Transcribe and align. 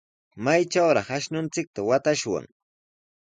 ¿Maytrawraq 0.43 1.07
ashnunchikta 1.17 1.81
watashwan? 1.89 2.45